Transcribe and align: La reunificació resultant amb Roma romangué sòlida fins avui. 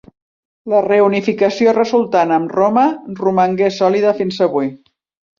La 0.71 0.77
reunificació 0.85 1.75
resultant 1.75 2.33
amb 2.37 2.55
Roma 2.59 2.85
romangué 3.19 3.67
sòlida 3.75 4.15
fins 4.23 4.41
avui. 4.47 4.71